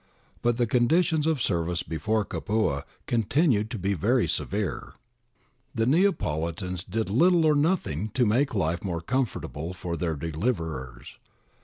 But 0.41 0.57
the 0.57 0.65
con 0.65 0.87
ditions 0.87 1.27
of 1.27 1.39
service 1.39 1.83
before 1.83 2.25
Capua 2.25 2.85
continued 3.05 3.69
to 3.69 3.77
be 3.77 3.93
very 3.93 4.27
severe. 4.27 4.93
The 5.75 5.85
Neapolitans 5.85 6.83
did 6.83 7.11
little 7.11 7.45
or 7.45 7.53
nothing 7.53 8.09
to 8.15 8.25
make 8.25 8.55
life 8.55 8.83
more 8.83 9.01
comfortable 9.01 9.73
for 9.75 9.95
their 9.95 10.15
deliverers. 10.15 11.19